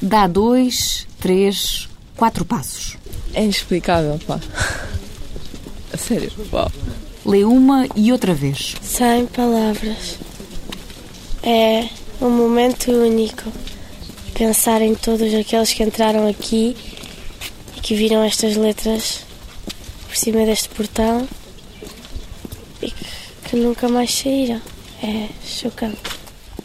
[0.00, 2.96] Dá dois, três, quatro passos.
[3.34, 4.40] É inexplicável, pá.
[5.92, 6.70] A sério, pá.
[7.26, 8.74] Lê uma e outra vez.
[8.80, 10.16] Sem palavras.
[11.42, 11.88] É
[12.22, 13.52] um momento único.
[14.38, 16.76] Pensar em todos aqueles que entraram aqui
[17.76, 19.26] e que viram estas letras
[20.06, 21.26] por cima deste portão
[22.80, 23.04] e que,
[23.48, 24.62] que nunca mais saíram.
[25.02, 25.98] É chocante.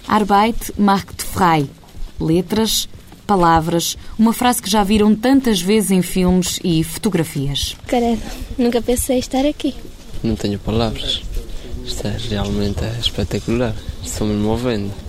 [0.07, 1.67] Arbeit macht frei.
[2.19, 2.87] Letras,
[3.25, 7.75] palavras, uma frase que já viram tantas vezes em filmes e fotografias.
[7.87, 8.21] Caramba,
[8.55, 9.73] nunca pensei estar aqui.
[10.21, 11.23] Não tenho palavras.
[11.83, 13.75] Isto é realmente é espetacular.
[14.03, 15.02] Estou me movendo.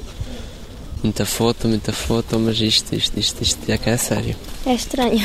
[1.05, 4.35] Muita foto, muita foto, mas isto, isto, isto, isto é que é sério.
[4.65, 5.23] É estranho.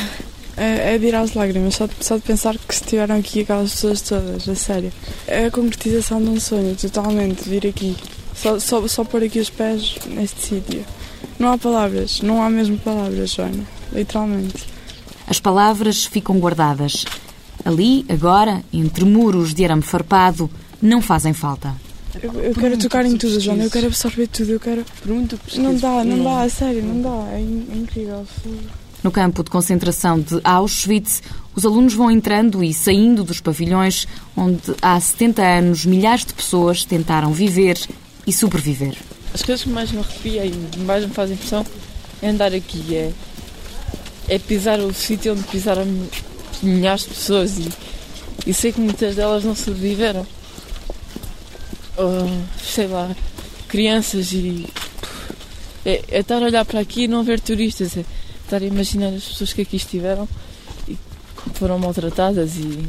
[0.58, 3.72] É, é de ir às lágrimas, só de, só de pensar que estiveram aqui aquelas
[3.72, 4.92] pessoas todas, a sério.
[5.26, 7.96] É a concretização de um sonho, totalmente, vir aqui.
[8.36, 10.86] Só, só, só pôr aqui os pés neste sítio.
[11.40, 13.64] Não há palavras, não há mesmo palavras, Joana,
[13.94, 14.66] literalmente.
[15.26, 17.06] As palavras ficam guardadas.
[17.64, 20.50] Ali, agora, entre muros de arame farpado,
[20.82, 21.74] não fazem falta.
[22.22, 24.84] Eu, eu quero tocar em tudo, Joana, eu quero absorver tudo, eu quero.
[25.56, 28.26] Não dá, não dá, a sério, não dá, é, in, é incrível.
[29.04, 31.22] No campo de concentração de Auschwitz,
[31.56, 36.84] os alunos vão entrando e saindo dos pavilhões onde há 70 anos milhares de pessoas
[36.84, 37.78] tentaram viver
[38.26, 38.98] e sobreviver.
[39.34, 41.66] As coisas que mais me arrepia e mais me fazem impressão
[42.22, 43.12] é andar aqui, é,
[44.28, 45.86] é pisar o sítio onde pisaram
[46.62, 47.70] milhares de pessoas e,
[48.48, 50.26] e sei que muitas delas não sobreviveram.
[52.00, 53.14] Uh, sei lá,
[53.68, 54.66] crianças e.
[55.86, 58.06] É, é estar a olhar para aqui e não ver turistas, é
[58.44, 60.28] estar a imaginar as pessoas que aqui estiveram
[60.88, 60.98] e
[61.54, 62.86] foram maltratadas e,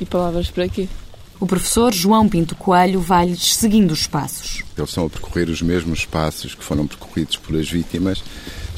[0.00, 0.88] e palavras para aqui.
[1.40, 4.64] O professor João Pinto Coelho vai-lhes seguindo os passos.
[4.76, 8.24] Eles estão a percorrer os mesmos passos que foram percorridos por as vítimas,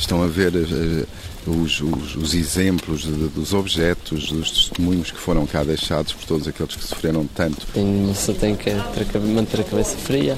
[0.01, 5.47] estão a ver uh, os, os, os, exemplos de, dos objetos, dos testemunhos que foram
[5.47, 7.67] cá deixados por todos aqueles que sofreram tanto.
[7.73, 10.37] Tem, só tem que ter, manter a cabeça fria,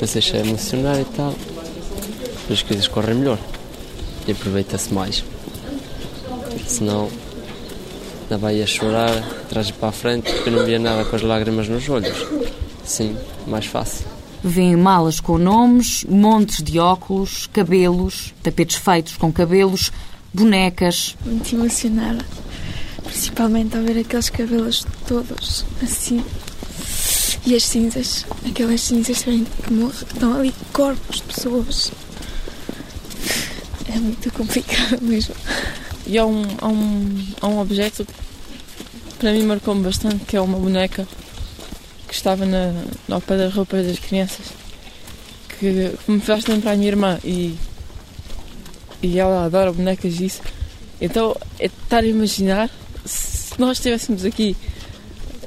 [0.00, 1.34] não se deixar emocionar e tal,
[2.50, 3.38] as coisas correm melhor
[4.26, 5.24] e aproveita-se mais.
[6.66, 7.10] Senão
[8.22, 11.68] ainda vai a chorar, traz para a frente, porque não via nada com as lágrimas
[11.68, 12.26] nos olhos.
[12.84, 14.19] Sim, mais fácil.
[14.42, 19.92] Vêem malas com nomes, montes de óculos, cabelos, tapetes feitos com cabelos,
[20.32, 21.14] bonecas.
[21.26, 22.24] Muito emocionada,
[23.04, 26.24] principalmente ao ver aqueles cabelos todos assim.
[27.44, 31.92] E as cinzas, aquelas cinzas que estão ali corpos de pessoas.
[33.88, 35.34] É muito complicado mesmo.
[36.06, 38.14] E há um, há um, há um objeto que
[39.18, 41.06] para mim marcou-me bastante, que é uma boneca
[42.10, 42.72] que estava na,
[43.08, 44.46] ao pé das roupas das crianças,
[45.60, 47.54] que, me faz lembrar a minha irmã e,
[49.00, 50.42] e ela adora bonecas e isso.
[51.00, 52.68] Então é estar a imaginar
[53.04, 54.56] se nós estivéssemos aqui,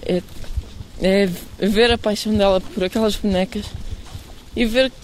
[0.04, 0.22] é,
[1.02, 1.30] é
[1.68, 3.66] ver a paixão dela por aquelas bonecas
[4.56, 4.96] e ver que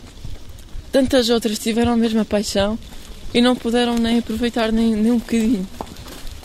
[0.94, 2.80] tantas outras tiveram a mesma paixão
[3.34, 5.68] e não puderam nem aproveitar nem, nem um bocadinho.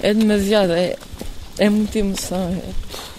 [0.02, 0.96] É demasiado, é,
[1.56, 2.48] é muita emoção.
[2.50, 3.13] É...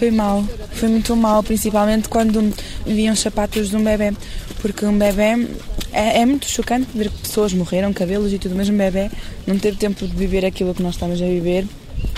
[0.00, 2.54] Foi mal, foi muito mal, principalmente quando
[2.86, 4.14] viam os sapatos de um bebê,
[4.62, 5.46] porque um bebê
[5.92, 9.10] é, é, muito chocante ver que pessoas morreram, cabelos e tudo, mas um bebê
[9.46, 11.66] não teve tempo de viver aquilo que nós estamos a viver,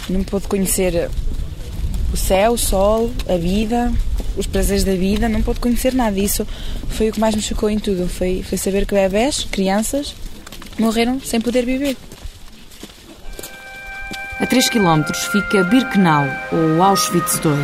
[0.08, 1.10] não pôde conhecer
[2.12, 3.92] o céu, o sol, a vida,
[4.36, 6.20] os prazeres da vida, não pode conhecer nada.
[6.20, 6.46] Isso
[6.90, 8.06] foi o que mais me chocou em tudo.
[8.08, 10.14] Foi, foi saber que bebés, crianças,
[10.78, 11.96] morreram sem poder viver.
[14.42, 17.54] A 3 km fica Birkenau, ou Auschwitz II.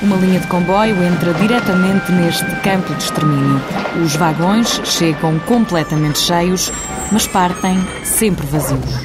[0.00, 3.60] Uma linha de comboio entra diretamente neste campo de extermínio.
[4.02, 6.72] Os vagões chegam completamente cheios,
[7.12, 9.04] mas partem sempre vazios.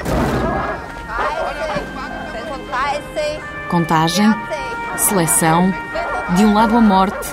[3.68, 4.34] Contagem,
[4.96, 5.70] seleção,
[6.34, 7.28] de um lado a morte,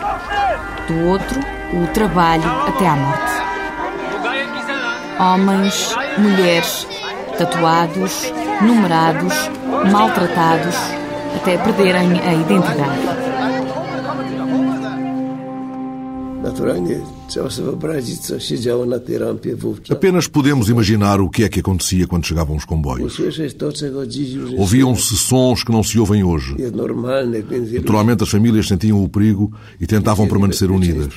[0.89, 1.39] do outro
[1.72, 3.33] o trabalho até à morte.
[5.19, 6.88] Homens, mulheres,
[7.38, 9.34] tatuados, numerados,
[9.91, 10.76] maltratados,
[11.36, 13.23] até perderem a identidade.
[19.89, 23.17] Apenas podemos imaginar o que é que acontecia quando chegavam os comboios.
[24.58, 26.56] Ouviam-se sons que não se ouvem hoje.
[27.74, 31.13] Naturalmente, as famílias sentiam o perigo e tentavam permanecer unidas.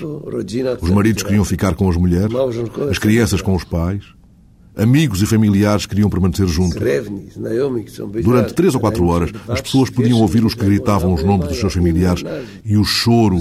[0.80, 2.34] Os maridos queriam ficar com as mulheres,
[2.90, 4.04] as crianças com os pais.
[4.76, 6.78] Amigos e familiares queriam permanecer juntos.
[8.22, 11.58] Durante três ou quatro horas, as pessoas podiam ouvir os que gritavam os nomes dos
[11.58, 12.22] seus familiares
[12.64, 13.38] e o choro,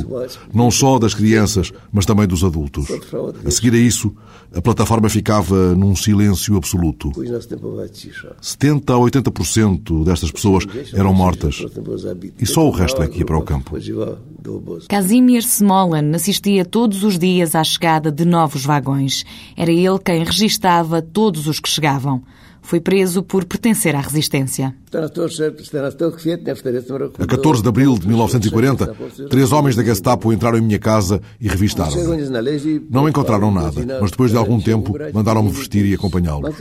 [0.54, 2.86] não só das crianças, mas também dos adultos.
[3.46, 4.16] A seguir a isso,
[4.54, 7.12] a plataforma ficava num silêncio absoluto.
[8.42, 11.66] 70 a 80% destas pessoas eram mortas
[12.40, 13.76] e só o resto é que ia para o campo.
[14.88, 19.26] Kazimir Smolan assistia todos os dias à chegada de novos vagões.
[19.58, 22.22] Era ele quem registava todos os que chegavam.
[22.62, 24.76] Foi preso por pertencer à resistência.
[27.20, 28.96] A 14 de abril de 1940,
[29.30, 32.88] três homens da Gestapo entraram em minha casa e revistaram-me.
[32.90, 36.56] Não encontraram nada, mas depois de algum tempo mandaram-me vestir e acompanhá-los.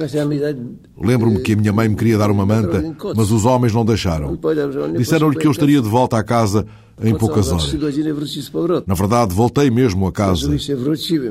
[0.98, 2.83] Lembro-me que a minha mãe me queria dar uma manta,
[3.14, 4.38] mas os homens não deixaram.
[4.96, 6.66] Disseram-lhe que eu estaria de volta à casa
[7.02, 7.74] em poucas horas.
[8.87, 10.48] Na verdade, voltei mesmo a casa,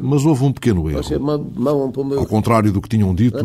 [0.01, 1.01] mas houve um pequeno erro.
[2.17, 3.37] Ao contrário do que tinham dito,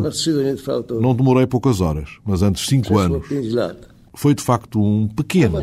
[1.01, 3.27] não demorei poucas horas, mas antes cinco anos.
[4.15, 5.59] Foi de facto um pequeno.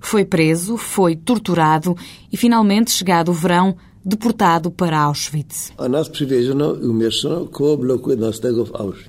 [0.00, 1.96] Foi preso, foi torturado
[2.32, 5.72] e finalmente, chegado o verão, deportado para Auschwitz.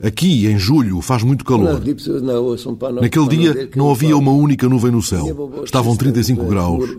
[0.01, 1.79] Aqui, em julho, faz muito calor.
[2.99, 5.51] Naquele dia não havia uma única nuvem no céu.
[5.63, 6.97] Estavam 35 graus.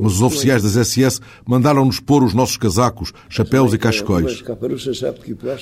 [0.00, 4.44] Mas os oficiais das SS mandaram-nos pôr os nossos casacos, chapéus e cachecóis.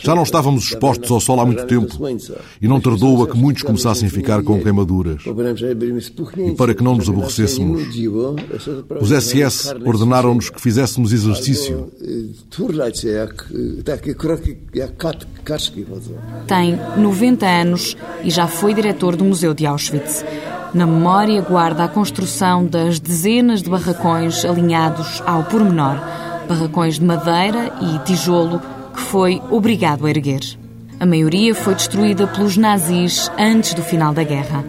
[0.03, 1.98] Já não estávamos expostos ao sol há muito tempo
[2.61, 5.22] e não tardou a que muitos começassem a ficar com queimaduras.
[6.37, 7.88] E para que não nos aborrecêssemos,
[9.00, 11.93] os SS ordenaram-nos que fizéssemos exercício exercício.
[16.47, 20.25] Tem 90 anos e já foi diretor do Museu de Auschwitz.
[20.73, 26.01] Na memória guarda a construção das dezenas de barracões alinhados ao pormenor,
[26.49, 28.61] barracões de madeira e tijolo
[28.93, 30.40] que foi obrigado a erguer.
[30.99, 34.64] A maioria foi destruída pelos nazis antes do final da guerra.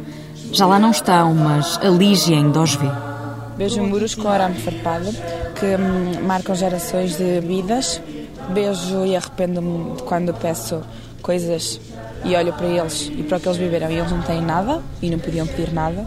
[0.51, 3.14] Já lá não estão, mas a Lígia ainda os vê.
[3.57, 5.11] Vejo muros com arame farpado
[5.59, 8.01] que hum, marcam gerações de vidas.
[8.49, 10.81] Beijo e arrependo-me quando peço
[11.21, 11.79] coisas
[12.23, 14.81] e olho para eles e para o que eles viveram e eles não têm nada
[15.01, 16.05] e não podiam pedir nada.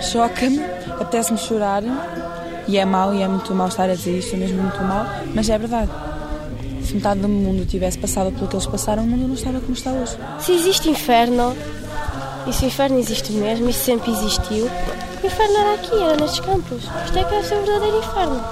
[0.00, 0.60] Choca-me,
[1.00, 1.82] apetece-me chorar
[2.68, 5.06] e é mau e é muito mau estar a dizer isto, é mesmo muito mau,
[5.34, 5.90] mas é verdade.
[6.84, 9.72] Se metade do mundo tivesse passado pelo que eles passaram, o mundo não estava como
[9.72, 10.16] está hoje.
[10.38, 11.56] Se existe inferno,
[12.46, 16.40] e se o inferno existe mesmo, e sempre existiu, o inferno era aqui, era nestes
[16.40, 16.84] campos.
[17.04, 18.44] Isto é que deve ser o verdadeiro inferno.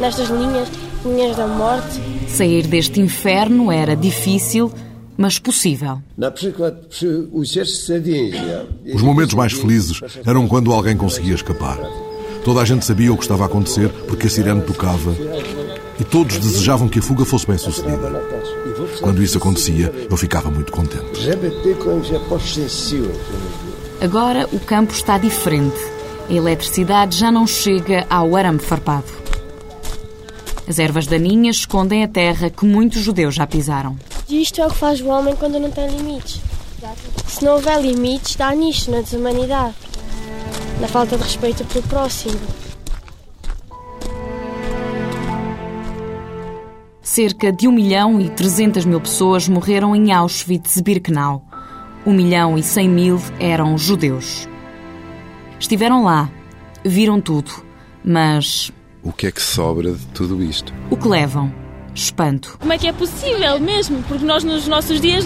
[0.00, 0.68] Nestas linhas,
[1.04, 2.00] linhas da morte.
[2.28, 4.72] Sair deste inferno era difícil,
[5.16, 6.00] mas possível.
[8.94, 11.78] Os momentos mais felizes eram quando alguém conseguia escapar.
[12.44, 15.14] Toda a gente sabia o que estava a acontecer porque a sirene tocava
[15.98, 18.22] e todos desejavam que a fuga fosse bem sucedida.
[19.00, 21.20] Quando isso acontecia, eu ficava muito contente.
[24.00, 25.78] Agora o campo está diferente.
[26.28, 29.18] A eletricidade já não chega ao arame farpado.
[30.68, 33.96] As ervas daninhas escondem a terra que muitos judeus já pisaram.
[34.28, 36.40] Isto é o que faz o homem quando não tem limites.
[37.26, 39.74] Se não houver limites, dá nisto, na desumanidade,
[40.80, 42.38] na falta de respeito pelo próximo.
[47.18, 51.44] Cerca de 1 milhão e 300 mil pessoas morreram em Auschwitz-Birkenau.
[52.06, 54.48] 1 milhão e 100 mil eram judeus.
[55.58, 56.30] Estiveram lá,
[56.84, 57.50] viram tudo,
[58.04, 58.70] mas.
[59.02, 60.72] O que é que sobra de tudo isto?
[60.90, 61.52] O que levam?
[61.92, 62.56] Espanto.
[62.60, 64.00] Como é que é possível mesmo?
[64.04, 65.24] Porque nós, nos nossos dias,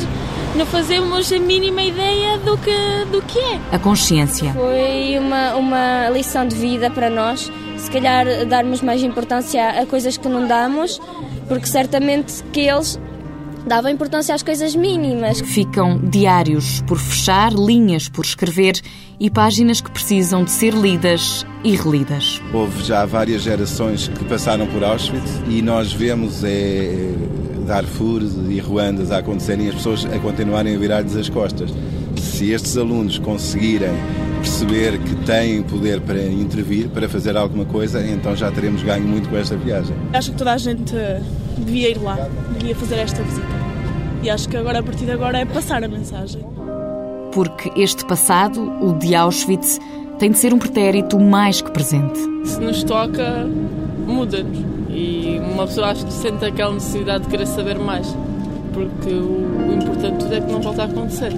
[0.57, 3.61] não fazemos a mínima ideia do que, do que é.
[3.71, 4.51] A consciência.
[4.55, 7.53] Foi uma, uma lição de vida para nós.
[7.83, 11.01] Se calhar darmos mais importância a coisas que não damos,
[11.49, 12.99] porque certamente que eles
[13.67, 15.41] davam importância às coisas mínimas.
[15.41, 18.81] Ficam diários por fechar, linhas por escrever
[19.19, 22.41] e páginas que precisam de ser lidas e relidas.
[22.55, 27.13] Houve já várias gerações que passaram por Auschwitz e nós vemos é,
[27.67, 31.69] Darfur e Ruandas a acontecerem e as pessoas a continuarem a virar-lhes as costas.
[32.17, 33.91] Se estes alunos conseguirem
[34.43, 39.29] perceber que têm poder para intervir, para fazer alguma coisa, então já teremos ganho muito
[39.29, 39.95] com esta viagem.
[40.13, 40.93] Acho que toda a gente
[41.57, 42.29] devia ir lá,
[42.59, 43.47] devia fazer esta visita.
[44.23, 46.45] E acho que agora, a partir de agora, é passar a mensagem.
[47.33, 49.81] Porque este passado, o de Auschwitz,
[50.19, 52.19] tem de ser um pretérito mais que presente.
[52.45, 53.49] Se nos toca,
[54.07, 54.59] muda-nos.
[54.91, 58.07] E uma pessoa acho que sente aquela necessidade de querer saber mais.
[58.75, 61.33] Porque o importante é que não volte a acontecer.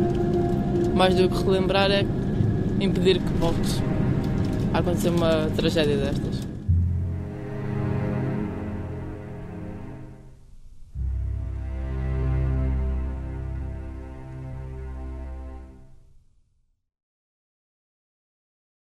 [0.95, 2.05] Mais do que relembrar é
[2.81, 3.83] impedir que volte
[4.73, 6.54] a acontecer uma tragédia destas.